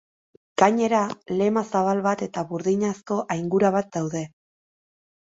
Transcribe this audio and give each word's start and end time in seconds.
Gainera, 0.59 1.01
lema 1.41 1.61
zabal 1.71 2.01
bat 2.07 2.23
eta 2.27 2.45
burdinazko 2.53 3.19
aingura 3.37 3.71
bat 3.77 3.93
daude. 3.99 4.23